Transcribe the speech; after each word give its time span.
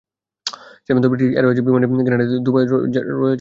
শেষ 0.77 0.87
পর্যন্ত 0.87 1.07
ব্রিটিশ 1.11 1.29
এয়ারওয়েজের 1.31 1.65
বিমানে 1.67 1.85
গ্রেনাডায় 2.05 2.27
এসেছে 2.27 2.43
দুবাইয়ে 2.47 2.67
রয়ে 2.67 2.79
যাওয়া 2.87 3.05
লাগেজগুলো। 3.05 3.27